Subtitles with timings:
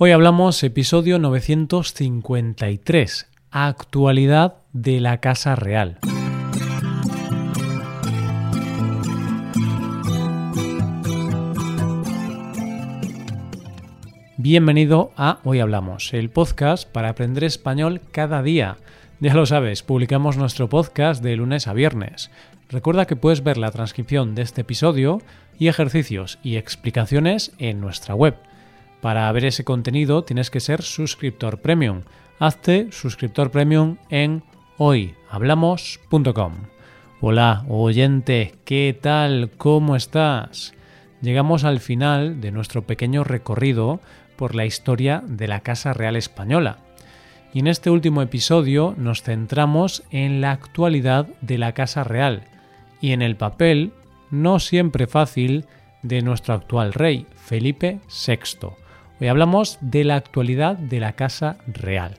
[0.00, 5.98] Hoy hablamos episodio 953, actualidad de la Casa Real.
[14.36, 18.76] Bienvenido a Hoy Hablamos, el podcast para aprender español cada día.
[19.18, 22.30] Ya lo sabes, publicamos nuestro podcast de lunes a viernes.
[22.68, 25.20] Recuerda que puedes ver la transcripción de este episodio
[25.58, 28.36] y ejercicios y explicaciones en nuestra web.
[29.00, 32.02] Para ver ese contenido tienes que ser suscriptor premium.
[32.40, 34.42] Hazte suscriptor premium en
[34.76, 36.54] hoyhablamos.com.
[37.20, 39.50] Hola, oyente, ¿qué tal?
[39.56, 40.74] ¿Cómo estás?
[41.20, 44.00] Llegamos al final de nuestro pequeño recorrido
[44.36, 46.78] por la historia de la Casa Real Española.
[47.52, 52.44] Y en este último episodio nos centramos en la actualidad de la Casa Real
[53.00, 53.92] y en el papel,
[54.30, 55.66] no siempre fácil,
[56.02, 58.68] de nuestro actual rey, Felipe VI.
[59.20, 62.16] Hoy hablamos de la actualidad de la Casa Real.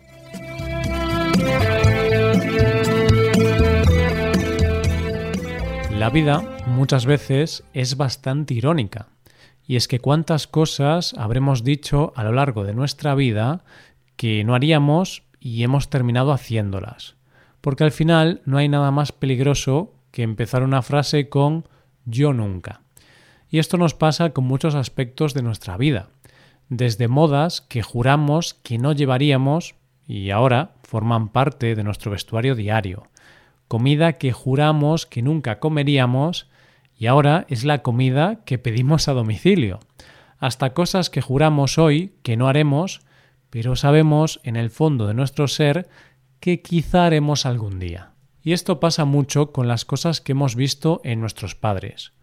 [5.98, 9.08] La vida muchas veces es bastante irónica.
[9.66, 13.64] Y es que cuántas cosas habremos dicho a lo largo de nuestra vida
[14.18, 17.16] que no haríamos y hemos terminado haciéndolas.
[17.62, 21.66] Porque al final no hay nada más peligroso que empezar una frase con
[22.04, 22.82] yo nunca.
[23.50, 26.10] Y esto nos pasa con muchos aspectos de nuestra vida,
[26.70, 29.76] desde modas que juramos que no llevaríamos
[30.08, 33.08] y ahora forman parte de nuestro vestuario diario,
[33.68, 36.48] comida que juramos que nunca comeríamos
[36.98, 39.80] y ahora es la comida que pedimos a domicilio,
[40.38, 43.02] hasta cosas que juramos hoy que no haremos,
[43.50, 45.90] pero sabemos en el fondo de nuestro ser
[46.40, 48.12] que quizá haremos algún día.
[48.42, 52.14] Y esto pasa mucho con las cosas que hemos visto en nuestros padres,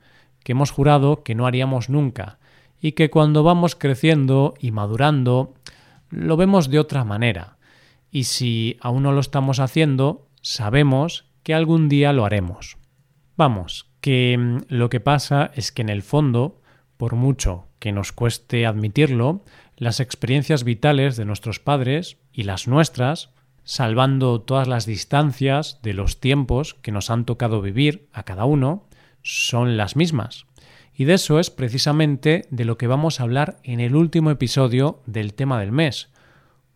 [0.43, 2.39] que hemos jurado que no haríamos nunca,
[2.81, 5.55] y que cuando vamos creciendo y madurando,
[6.11, 7.57] lo vemos de otra manera.
[8.11, 12.77] Y si aún no lo estamos haciendo, sabemos que algún día lo haremos.
[13.37, 16.61] Vamos, que mm, lo que pasa es que en el fondo,
[16.97, 19.45] por mucho que nos cueste admitirlo,
[19.77, 23.31] las experiencias vitales de nuestros padres y las nuestras
[23.67, 28.87] salvando todas las distancias de los tiempos que nos han tocado vivir a cada uno,
[29.23, 30.47] son las mismas.
[30.97, 35.03] Y de eso es precisamente de lo que vamos a hablar en el último episodio
[35.05, 36.09] del tema del mes,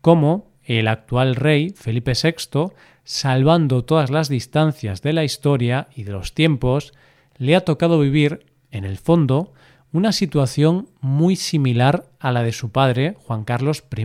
[0.02, 2.72] cómo el actual rey Felipe VI,
[3.02, 6.92] salvando todas las distancias de la historia y de los tiempos,
[7.38, 9.54] le ha tocado vivir, en el fondo,
[9.90, 14.04] una situación muy similar a la de su padre, Juan Carlos I,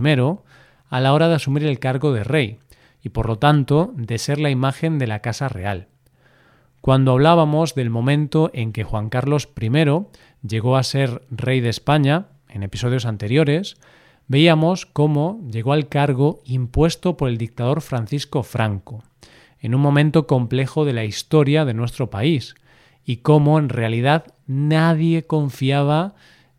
[0.88, 2.58] a la hora de asumir el cargo de rey,
[3.02, 5.88] y por lo tanto de ser la imagen de la Casa Real.
[6.86, 9.70] Cuando hablábamos del momento en que Juan Carlos I
[10.46, 13.76] llegó a ser rey de España, en episodios anteriores,
[14.28, 19.02] veíamos cómo llegó al cargo impuesto por el dictador Francisco Franco,
[19.58, 22.54] en un momento complejo de la historia de nuestro país,
[23.04, 26.14] y cómo en realidad nadie confiaba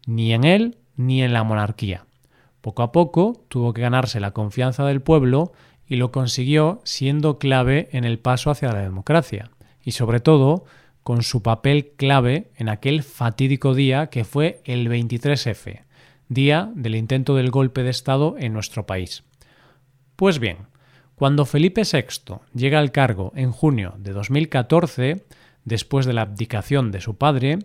[0.08, 2.06] ni en él ni en la monarquía.
[2.60, 5.54] Poco a poco tuvo que ganarse la confianza del pueblo
[5.88, 9.52] y lo consiguió siendo clave en el paso hacia la democracia
[9.88, 10.66] y sobre todo
[11.02, 15.86] con su papel clave en aquel fatídico día que fue el 23F,
[16.28, 19.24] día del intento del golpe de Estado en nuestro país.
[20.18, 20.58] Pues bien,
[21.16, 25.26] cuando Felipe VI llega al cargo en junio de 2014,
[25.64, 27.60] después de la abdicación de su padre,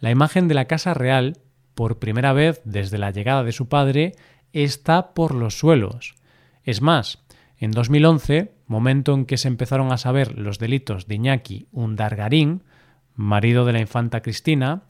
[0.00, 1.38] la imagen de la Casa Real,
[1.76, 4.16] por primera vez desde la llegada de su padre,
[4.52, 6.16] está por los suelos.
[6.64, 7.22] Es más,
[7.56, 12.62] en 2011, momento en que se empezaron a saber los delitos de Iñaki Undargarín,
[13.16, 14.82] marido de la infanta Cristina,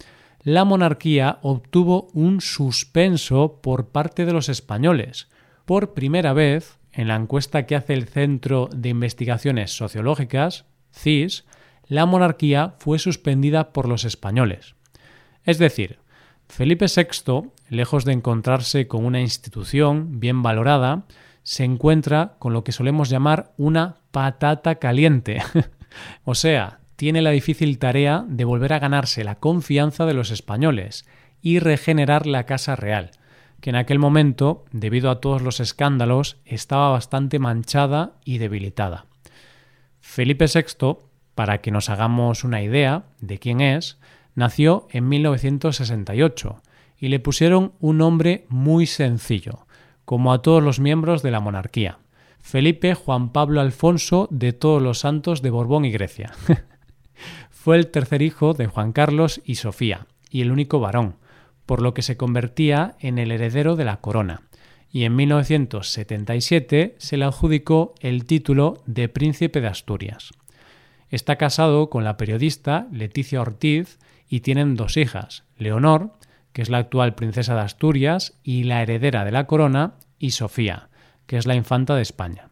[0.43, 5.29] la monarquía obtuvo un suspenso por parte de los españoles.
[5.65, 11.45] Por primera vez, en la encuesta que hace el Centro de Investigaciones Sociológicas, CIS,
[11.87, 14.75] la monarquía fue suspendida por los españoles.
[15.45, 15.99] Es decir,
[16.49, 21.05] Felipe VI, lejos de encontrarse con una institución bien valorada,
[21.49, 25.41] se encuentra con lo que solemos llamar una patata caliente.
[26.25, 31.07] o sea, tiene la difícil tarea de volver a ganarse la confianza de los españoles
[31.41, 33.13] y regenerar la Casa Real,
[33.63, 39.07] que en aquel momento, debido a todos los escándalos, estaba bastante manchada y debilitada.
[40.01, 40.99] Felipe VI,
[41.35, 43.99] para que nos hagamos una idea de quién es,
[44.35, 46.61] nació en 1968
[46.99, 49.67] y le pusieron un nombre muy sencillo,
[50.09, 51.99] como a todos los miembros de la monarquía.
[52.41, 56.33] Felipe Juan Pablo Alfonso de todos los santos de Borbón y Grecia.
[57.51, 61.17] Fue el tercer hijo de Juan Carlos y Sofía, y el único varón,
[61.67, 64.49] por lo que se convertía en el heredero de la corona,
[64.91, 70.31] y en 1977 se le adjudicó el título de Príncipe de Asturias.
[71.11, 76.13] Está casado con la periodista Leticia Ortiz y tienen dos hijas, Leonor,
[76.59, 80.89] que es la actual princesa de Asturias y la heredera de la corona, y Sofía,
[81.27, 82.49] que es la infanta de España.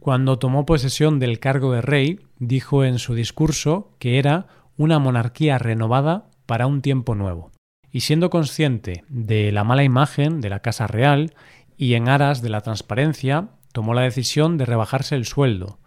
[0.00, 4.46] Cuando tomó posesión del cargo de rey, dijo en su discurso que era
[4.78, 7.52] una monarquía renovada para un tiempo nuevo.
[7.92, 11.34] Y siendo consciente de la mala imagen de la Casa Real
[11.76, 15.80] y en aras de la transparencia, tomó la decisión de rebajarse el sueldo,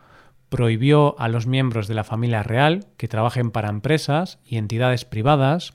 [0.49, 5.73] prohibió a los miembros de la familia real que trabajen para empresas y entidades privadas,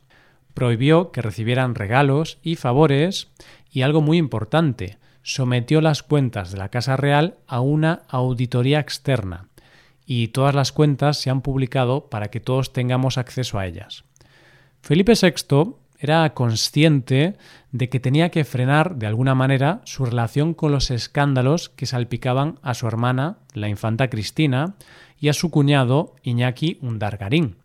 [0.57, 3.29] prohibió que recibieran regalos y favores
[3.71, 9.49] y algo muy importante, sometió las cuentas de la Casa Real a una auditoría externa
[10.07, 14.05] y todas las cuentas se han publicado para que todos tengamos acceso a ellas.
[14.81, 17.37] Felipe VI era consciente
[17.73, 22.59] de que tenía que frenar de alguna manera su relación con los escándalos que salpicaban
[22.63, 24.77] a su hermana, la infanta Cristina,
[25.21, 27.57] y a su cuñado Iñaki Undargarín.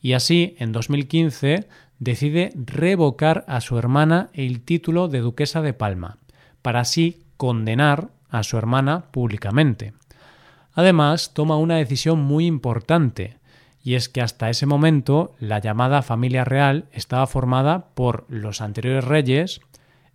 [0.00, 1.66] Y así, en 2015,
[1.98, 6.18] decide revocar a su hermana el título de duquesa de Palma,
[6.62, 9.94] para así condenar a su hermana públicamente.
[10.74, 13.38] Además, toma una decisión muy importante,
[13.82, 19.04] y es que hasta ese momento la llamada familia real estaba formada por los anteriores
[19.04, 19.60] reyes,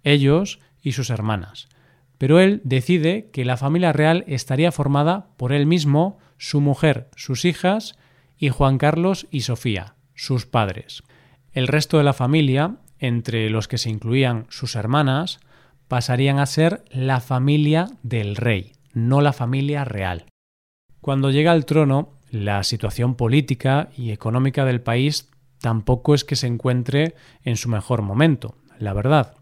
[0.04, 1.70] ellos y sus hermanas.
[2.18, 7.46] Pero él decide que la familia real estaría formada por él mismo, su mujer, sus
[7.46, 7.98] hijas
[8.38, 11.04] y Juan Carlos y Sofía, sus padres.
[11.54, 15.40] El resto de la familia, entre los que se incluían sus hermanas,
[15.88, 20.26] pasarían a ser la familia del rey, no la familia real.
[21.00, 25.30] Cuando llega al trono, la situación política y económica del país
[25.60, 27.14] tampoco es que se encuentre
[27.44, 29.36] en su mejor momento, la verdad.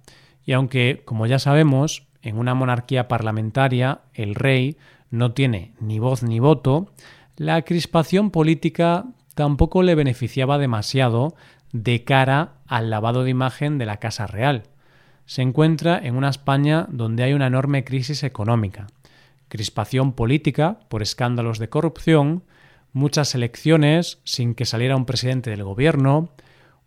[0.44, 4.76] Y aunque, como ya sabemos, en una monarquía parlamentaria el rey
[5.10, 6.92] no tiene ni voz ni voto,
[7.38, 11.36] la crispación política tampoco le beneficiaba demasiado
[11.74, 14.64] de cara al lavado de imagen de la Casa Real.
[15.26, 18.88] Se encuentra en una España donde hay una enorme crisis económica,
[19.48, 22.44] crispación política por escándalos de corrupción,
[22.94, 26.32] muchas elecciones sin que saliera un presidente del gobierno,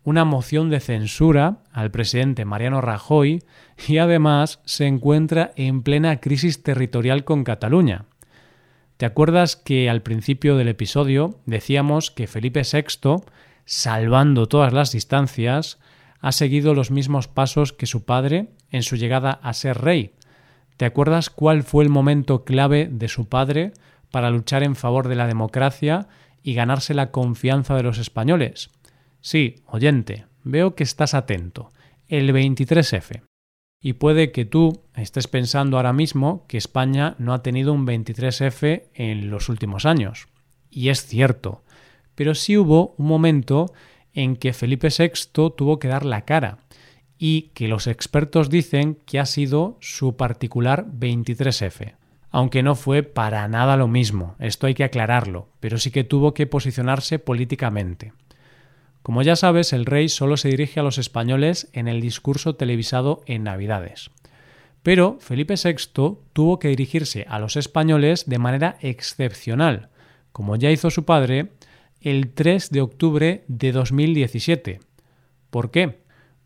[0.03, 3.43] una moción de censura al presidente Mariano Rajoy
[3.87, 8.05] y además se encuentra en plena crisis territorial con Cataluña.
[8.97, 13.23] ¿Te acuerdas que al principio del episodio decíamos que Felipe VI,
[13.65, 15.79] salvando todas las distancias,
[16.21, 20.13] ha seguido los mismos pasos que su padre en su llegada a ser rey?
[20.77, 23.73] ¿Te acuerdas cuál fue el momento clave de su padre
[24.11, 26.07] para luchar en favor de la democracia
[26.43, 28.69] y ganarse la confianza de los españoles?
[29.21, 31.71] Sí, oyente, veo que estás atento.
[32.07, 33.23] El 23F.
[33.81, 38.83] Y puede que tú estés pensando ahora mismo que España no ha tenido un 23F
[38.93, 40.27] en los últimos años.
[40.69, 41.63] Y es cierto,
[42.15, 43.73] pero sí hubo un momento
[44.13, 46.57] en que Felipe VI tuvo que dar la cara
[47.17, 51.95] y que los expertos dicen que ha sido su particular 23F
[52.35, 56.33] aunque no fue para nada lo mismo, esto hay que aclararlo, pero sí que tuvo
[56.33, 58.11] que posicionarse políticamente.
[59.03, 63.21] Como ya sabes, el rey solo se dirige a los españoles en el discurso televisado
[63.25, 64.11] en Navidades.
[64.83, 69.87] Pero Felipe VI tuvo que dirigirse a los españoles de manera excepcional,
[70.33, 71.53] como ya hizo su padre,
[72.05, 74.79] el 3 de octubre de 2017.
[75.49, 76.03] ¿Por qué?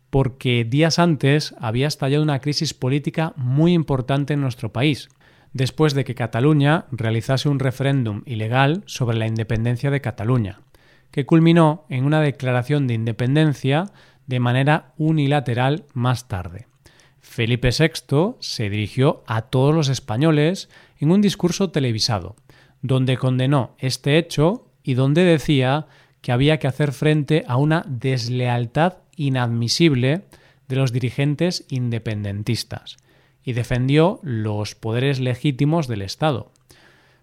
[0.08, 5.10] Porque días antes había estallado una crisis política muy importante en nuestro país,
[5.52, 10.62] después de que Cataluña realizase un referéndum ilegal sobre la independencia de Cataluña,
[11.10, 13.84] que culminó en una declaración de independencia
[14.26, 16.68] de manera unilateral más tarde.
[17.18, 22.34] Felipe VI se dirigió a todos los españoles en un discurso televisado,
[22.80, 25.86] donde condenó este hecho y donde decía
[26.20, 30.22] que había que hacer frente a una deslealtad inadmisible
[30.68, 32.96] de los dirigentes independentistas
[33.44, 36.52] y defendió los poderes legítimos del Estado.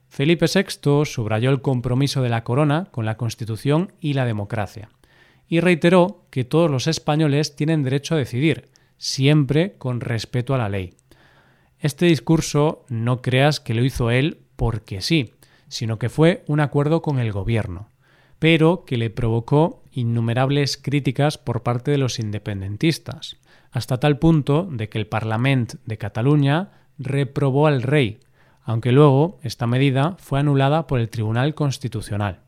[0.09, 4.89] Felipe VI subrayó el compromiso de la corona con la Constitución y la democracia,
[5.47, 10.69] y reiteró que todos los españoles tienen derecho a decidir, siempre con respeto a la
[10.69, 10.95] ley.
[11.79, 15.33] Este discurso no creas que lo hizo él porque sí,
[15.67, 17.89] sino que fue un acuerdo con el gobierno,
[18.39, 23.37] pero que le provocó innumerables críticas por parte de los independentistas
[23.71, 28.19] hasta tal punto de que el Parlamento de Cataluña reprobó al rey,
[28.63, 32.39] aunque luego esta medida fue anulada por el Tribunal Constitucional.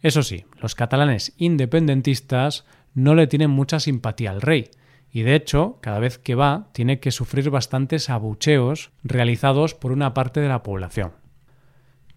[0.00, 4.70] Eso sí, los catalanes independentistas no le tienen mucha simpatía al rey,
[5.10, 10.14] y de hecho, cada vez que va, tiene que sufrir bastantes abucheos realizados por una
[10.14, 11.12] parte de la población.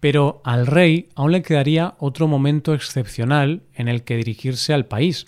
[0.02, 5.26] Pero al rey aún le quedaría otro momento excepcional en el que dirigirse al país,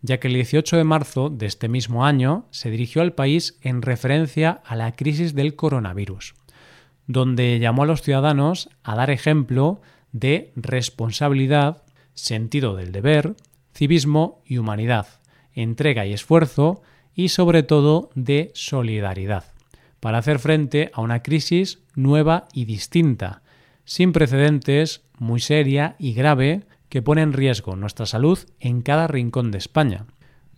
[0.00, 3.82] ya que el 18 de marzo de este mismo año se dirigió al país en
[3.82, 6.34] referencia a la crisis del coronavirus,
[7.06, 9.82] donde llamó a los ciudadanos a dar ejemplo
[10.12, 11.82] de responsabilidad,
[12.14, 13.34] sentido del deber,
[13.74, 15.08] civismo y humanidad,
[15.52, 16.80] entrega y esfuerzo
[17.14, 19.44] y sobre todo de solidaridad,
[20.00, 23.42] para hacer frente a una crisis nueva y distinta,
[23.86, 29.50] sin precedentes, muy seria y grave, que pone en riesgo nuestra salud en cada rincón
[29.50, 30.06] de España.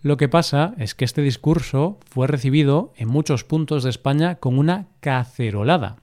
[0.01, 4.57] Lo que pasa es que este discurso fue recibido en muchos puntos de España con
[4.57, 5.97] una cacerolada,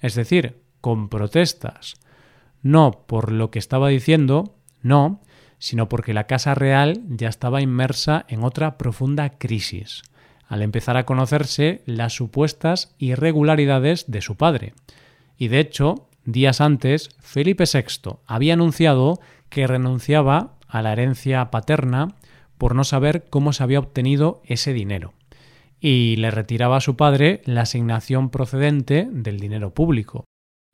[0.00, 1.96] es decir, con protestas,
[2.62, 5.20] no por lo que estaba diciendo, no,
[5.58, 10.02] sino porque la Casa Real ya estaba inmersa en otra profunda crisis,
[10.46, 14.74] al empezar a conocerse las supuestas irregularidades de su padre.
[15.36, 19.18] Y de hecho, días antes, Felipe VI había anunciado
[19.48, 22.08] que renunciaba a la herencia paterna
[22.58, 25.14] por no saber cómo se había obtenido ese dinero,
[25.80, 30.24] y le retiraba a su padre la asignación procedente del dinero público.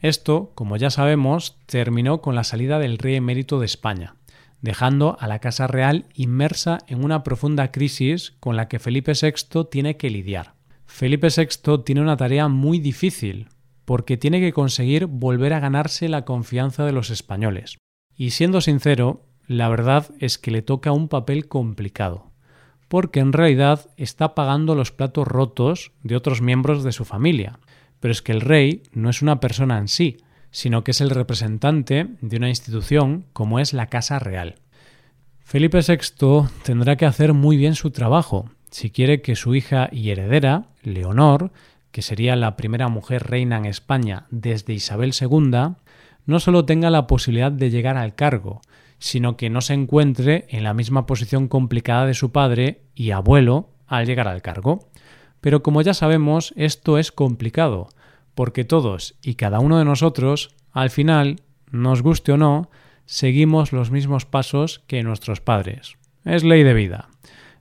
[0.01, 4.17] Esto, como ya sabemos, terminó con la salida del rey emérito de España,
[4.61, 9.67] dejando a la Casa Real inmersa en una profunda crisis con la que Felipe VI
[9.71, 10.55] tiene que lidiar.
[10.85, 13.49] Felipe VI tiene una tarea muy difícil,
[13.85, 17.79] porque tiene que conseguir volver a ganarse la confianza de los españoles.
[18.17, 22.33] Y siendo sincero, la verdad es que le toca un papel complicado,
[22.89, 27.59] porque en realidad está pagando los platos rotos de otros miembros de su familia.
[28.01, 30.19] Pero es que el rey no es una persona en sí,
[30.51, 34.57] sino que es el representante de una institución como es la Casa Real.
[35.41, 40.11] Felipe VI tendrá que hacer muy bien su trabajo si quiere que su hija y
[40.11, 41.53] heredera, Leonor,
[41.95, 45.77] que sería la primera mujer reina en España desde Isabel II,
[46.27, 48.63] no solo tenga la posibilidad de llegar al cargo,
[48.99, 53.69] sino que no se encuentre en la misma posición complicada de su padre y abuelo
[53.87, 54.89] al llegar al cargo.
[55.41, 57.91] Pero como ya sabemos, esto es complicado,
[58.35, 62.71] porque todos y cada uno de nosotros, al final, nos guste o no,
[63.07, 65.95] seguimos los mismos pasos que nuestros padres.
[66.25, 67.14] Es ley de vida.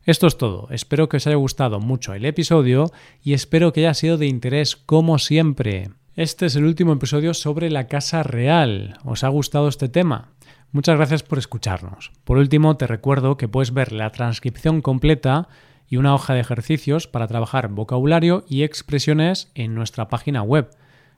[0.06, 0.68] Esto es todo.
[0.70, 2.92] Espero que os haya gustado mucho el episodio
[3.24, 5.92] y espero que haya sido de interés como siempre.
[6.16, 8.98] Este es el último episodio sobre la Casa Real.
[9.06, 10.34] ¿Os ha gustado este tema?
[10.74, 12.12] Muchas gracias por escucharnos.
[12.26, 15.48] Por último, te recuerdo que puedes ver la transcripción completa
[15.88, 20.70] y una hoja de ejercicios para trabajar vocabulario y expresiones en nuestra página web.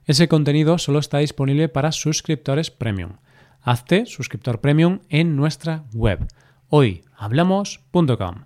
[0.06, 3.14] Ese contenido solo está disponible para suscriptores premium.
[3.62, 6.28] Hazte suscriptor premium en nuestra web
[6.70, 8.46] hoyhablamos.com.